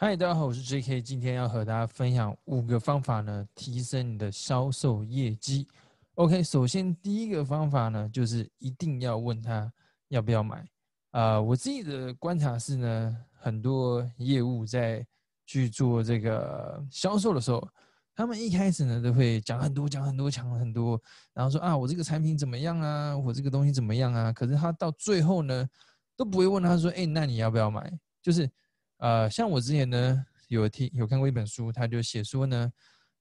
[0.00, 5.66] 嗨，大家好，我是 J.K，今天要和大家分享五个方法呢，提升你的销售业绩。
[6.14, 9.72] OK，首先第一个方法呢，就是一定要问他
[10.06, 10.64] 要不要买。
[11.10, 15.04] 啊，我自己的观察是呢，很多业务在
[15.44, 17.68] 去做这个销售的时候，
[18.14, 21.02] 他们一开始呢都会讲很多，讲很多，讲很多，
[21.34, 24.32] 然后说啊，我这个产品怎么样啊，我这个东西怎么样啊？
[24.32, 25.68] 可是他到最后呢，
[26.16, 27.92] 都不会问他说，哎，那你要不要买？
[28.22, 28.48] 就是。
[28.98, 32.72] 呃，像我之前呢有听有看过一本书，他就写说呢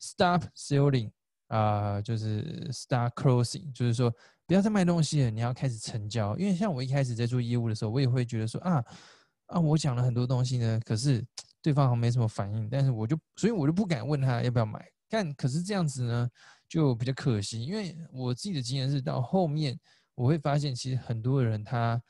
[0.00, 1.10] ，stop selling
[1.48, 4.12] 啊，就是 start closing，就是说
[4.46, 6.36] 不要再卖东西了，你要开始成交。
[6.36, 8.84] 因为像我一开始在做业务的时候，我也会觉得说啊
[9.46, 11.24] 啊，我讲了很多东西呢，可是
[11.62, 14.86] 对方好像没什么反应，但是我就所以我就不敢问他要不要买。
[15.08, 16.30] 但可是这样子呢，
[16.68, 19.78] 就比较可惜，因为我自己的经验是到后面
[20.14, 22.02] 我会发现，其实很多人他。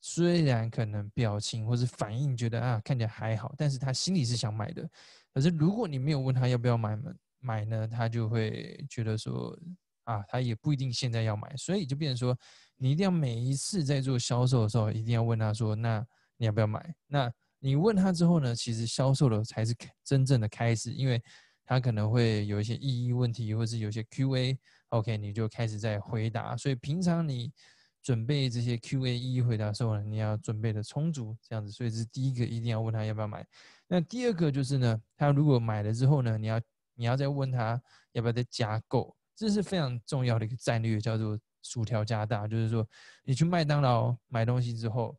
[0.00, 4.88] 虽然可能表情或是反应觉得啊看起来还好，但是他心里是想买的。
[5.34, 6.96] 可是如果你没有问他要不要买
[7.40, 9.58] 买呢，他就会觉得说
[10.04, 11.52] 啊，他也不一定现在要买。
[11.56, 12.38] 所以就变成说，
[12.76, 16.94] 你一定要每一次在做销售的时候，一定要问他说，那你要不要买？
[17.08, 21.20] 那你问他之后呢，其实销售的才是真正的开始，因为
[21.64, 26.56] 他可能会有一些意义问题，或是有些 Q&A，OK，你就开始在回答。
[26.56, 27.52] 所以平常你。
[28.06, 31.72] 准备这些 Q&A 一回答的时候呢，你要准备的充足，这样子。
[31.72, 33.44] 所以这是第一个，一定要问他要不要买。
[33.88, 36.60] 那第二个就是呢，他如果买了之后呢，你要
[36.94, 37.82] 你要再问他
[38.12, 42.46] 要不要再加购，这是非常重要的一个战略，叫做薯条加大。
[42.46, 42.88] 就是说，
[43.24, 45.18] 你去麦当劳买东西之后，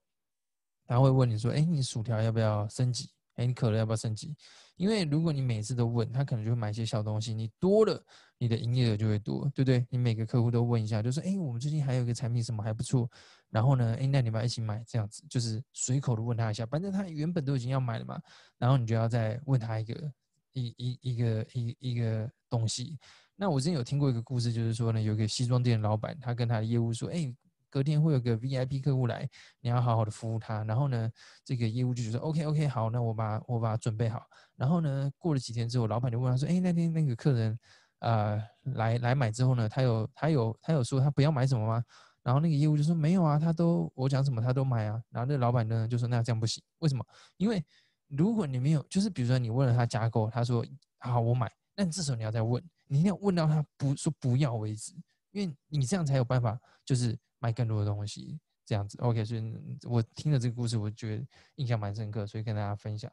[0.86, 3.10] 他会问你说：“哎，你薯条要不要升级？
[3.38, 4.36] 哎，你可乐要不要升级？”
[4.78, 7.34] 因为如果你每次都问他，可能就会买一些小东西。
[7.34, 8.00] 你多了，
[8.38, 9.84] 你的营业额就会多，对不对？
[9.90, 13.10] 你每个客户都问一下，就说：“哎，我们最近还有一个产品什么还不错。”
[13.50, 16.64] 然后呢，哎，那你们一起买这样子，就是随口的问他一下。
[16.68, 18.22] 反正他原本都已经要买了嘛，
[18.60, 20.12] 然后你就要再问他一个
[20.54, 23.00] 一一一个一一个东西。
[23.36, 27.34] 那我之前有听过一个故事，就是说呢，有个西装店的老板，他跟他的业务说：“哎。”
[27.70, 29.28] 隔天会有个 VIP 客户来，
[29.62, 30.64] 你要好好的服务他。
[30.64, 31.10] 然后呢，
[31.44, 34.24] 这个业务就觉得 OK OK 好，那我把我把它准备好。
[34.56, 37.60] 然后呢，过了几天之后，老板就问他说：“哎，那天那个客人，
[38.00, 38.42] 呃，
[38.76, 41.84] 来来买之后呢，他有他有他有说他不要买什么吗？”
[42.24, 47.06] 然后那个业务就说：“没有啊，他都我讲什么他都买啊。”然后那老板呢就说：“那这样不行，为什么？
[47.38, 47.64] 因为
[48.08, 50.66] 如果你没有，就是比如说你问了他加购，他说
[51.00, 54.94] 好我买，那你这时候你要再问，你一定要问到他不说不要为止，
[55.32, 59.24] 因为你这样才有办法就是。”卖更多的东西，这样子，OK。
[59.24, 59.42] 所以
[59.84, 61.26] 我听了这个故事，我觉得
[61.56, 63.12] 印象蛮深刻，所以跟大家分享。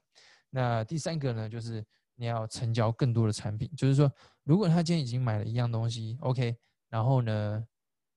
[0.50, 4.10] 那第三个呢，就是你要成交更多的产品，就是说，
[4.42, 6.56] 如果他今天已经买了一样东西，OK，
[6.88, 7.66] 然后呢，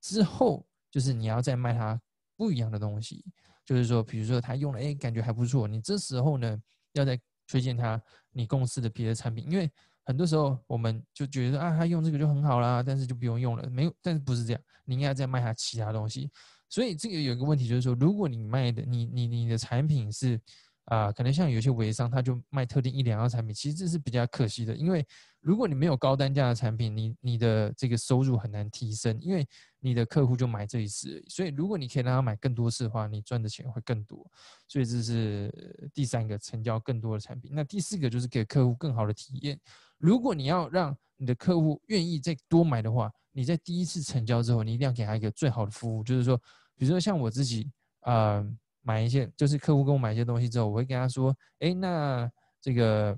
[0.01, 1.99] 之后就是你要再卖他
[2.35, 3.25] 不一样的东西，
[3.65, 6.61] 就是说，比如说他用了，哎，感觉还不错，你这时候呢，
[6.93, 8.01] 要再推荐他
[8.31, 9.71] 你公司的别的产品，因为。
[10.07, 14.61] 很多时候我们就觉得啊，他用这个就很好啦，但是就不用用了，没有，但是不是这样？
[14.85, 16.31] 你应该再卖他其他东西。
[16.69, 20.39] 所以这个有一个问题就是说，如果你卖的你你你的产品是
[20.85, 25.05] 啊，可能像有些微商他就卖特定一两样产品，其实这是比较可惜的，因为
[25.41, 29.45] 如果你没有高单价的产品，你你的这个收入很难提升，因为
[29.81, 31.21] 你的客户就买这一次。
[31.27, 34.25] 所以如果你可以让他买更多次的话，你赚的钱会更多。
[34.69, 37.51] 所以这是第三个成交更多的产品。
[37.53, 39.59] 那第四个就是给客户更好的体验。
[39.97, 46.03] 如果你要让你的客户愿意再多买的话，你在第一次成交之后，你一定要给他一个最好的服务。
[46.03, 46.37] 就是说，
[46.75, 47.71] 比如说像我自己，
[48.01, 48.45] 呃，
[48.81, 52.29] 买一些，就是客户跟我买一些东西之后，我会跟他说，哎，那
[52.61, 53.17] 这个，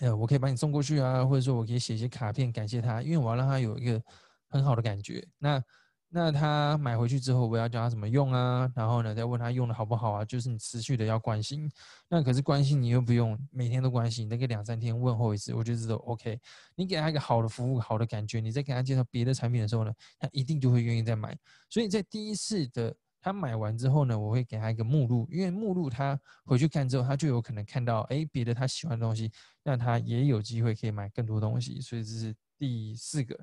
[0.00, 4.02] 呃，我可以把你送过去啊，或者说我可以写一些卡片感谢他，因为我要让他有一个
[4.48, 5.26] 很好的感觉。
[5.38, 5.62] 那
[6.08, 11.68] 那他买回去之后，我要教他怎么用啊，然后呢，再问他用的好不好啊，就是你持续的要关心。
[12.08, 16.38] 那可是关心你又不用每天都关心，那个两三天问候一次，我觉得都 OK。
[16.76, 21.36] 你给他一个好的服务、好的感觉，你再给他介绍别的产品的时候呢，他一定就会愿意再买。
[21.68, 29.32] 所以在第一次的他买完之后呢，我会给他一个目录，因为目录他回去看之后，他就有可能看到哎别的他喜欢的东西，
[29.64, 31.80] 那他也有机会可以买更多东西。
[31.80, 33.36] 所以这是第四个。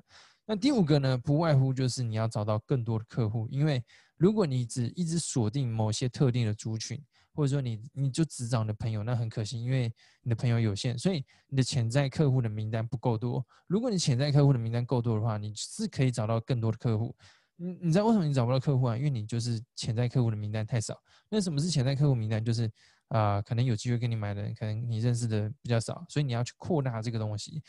[0.52, 3.82] 那第五个呢，不外乎就是你要找到更多的客户，因为
[4.18, 7.02] 如果你只一直锁定某些特定的族群，
[7.32, 9.90] 或者说你你就只找你的朋友，那很可惜，因为
[10.20, 13.42] 你的朋友有限，所以你的潜在客户的名单不够多。
[13.66, 17.16] 如果你潜在客户的名单够多的话，你是可以找到更多的客户。
[17.56, 18.94] 你你知道为什么你找不到客户啊？
[18.94, 21.02] 因为你就是潜在客户的名单太少。
[21.30, 22.44] 那什么是潜在客户名单？
[22.44, 22.70] 就是
[23.08, 27.62] 啊，可能有机会跟你买的人，可能你认识的比较少，所以你要去扩大这个东西。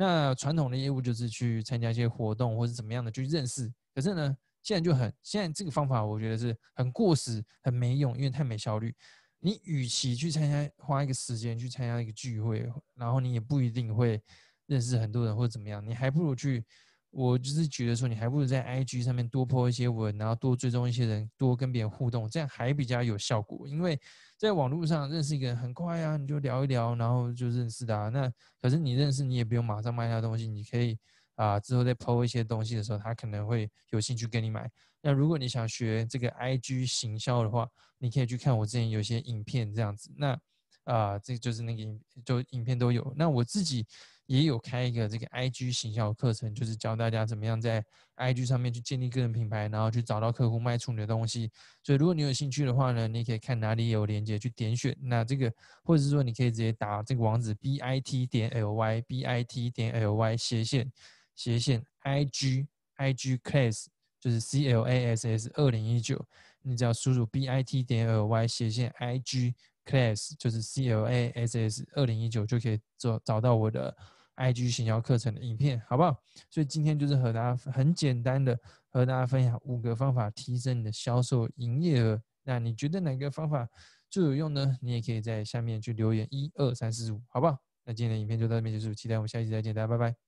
[0.00, 8.94] 那传统的业务就是去参加一些活动或者怎么样的去认识，可是呢，现在就很现在这个方法我觉得是很过时、很没用，因为太没效率。
[9.40, 14.22] 你与其去参加花一个时间去参加一个聚会，然后你也不一定会
[14.66, 16.64] 认识很多人或者怎么样，你还不如去。
[17.10, 23.66] 我就是觉得说，你还不如在 IG 上面多 po 一些文，然后多追踪一些人，多跟别人互动，这样还比较有效果。
[23.66, 23.98] 因为
[24.36, 28.10] 在网络上认识一个人很快啊，你就聊一聊，然后就认识的啊。
[28.10, 30.98] 那可是你认识，你也不用马上卖他东西，你可以
[31.34, 34.70] 啊之后再 po 一些东西的时候，他可能会有兴趣跟你买。
[35.00, 37.66] 那如果你想学这个 IG 行销的话，
[37.96, 40.12] 你可以去看我之前有些影片这样子。
[40.14, 40.38] 那
[40.84, 43.14] 啊，这就是那个影，就影片都有。
[43.16, 43.86] 那我自己。
[44.28, 47.82] 也有开一个这个 IG 行销课程，就是教大家怎么样在
[48.16, 51.50] IG 上面去建立个人品牌，然后去找到客户卖出你的东西。
[51.82, 54.94] 所以如果你有兴趣的话呢，你可以看哪里有链接去点选。
[55.00, 55.50] 那这个，
[55.82, 60.92] 或者是说你可以直接打这个网址 bit 点 ly bit 点 ly 斜线
[61.34, 62.66] 斜线 IG
[62.98, 63.86] IG class
[64.20, 66.22] 就是 C L A S S 二零一九，
[66.60, 69.54] 你只要输入 bit 点 ly 斜线 IG
[69.86, 73.96] class 就是 C L A S S 二零一九就可以找找到我的。
[74.38, 76.16] IG 行销课程的影片，好不好？
[76.48, 78.58] 所以今天就是和大家很简单的
[78.88, 82.20] 和大家分享五个方法提升你的销售营业额。
[82.44, 83.68] 那你觉得哪个方法
[84.08, 84.78] 最有用呢？
[84.80, 87.58] 你也可以在下面去留言一二三四五，好不好？
[87.84, 90.27] 那今天的影片就到这边结束，期待我们下期再见，大家拜拜。